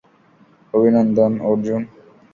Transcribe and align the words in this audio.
অভিনন্দন, 0.73 1.31
অর্জুন! 1.41 1.81